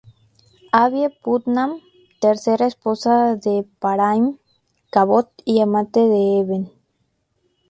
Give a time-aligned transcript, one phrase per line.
[0.83, 1.71] Abbie Putnam:
[2.19, 4.35] Tercera esposa de Ephraim
[4.89, 6.71] Cabot y amante de Eben.